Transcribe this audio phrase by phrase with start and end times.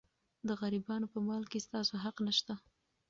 [0.47, 2.53] د غریبانو په مال کې ستاسو حق نشته.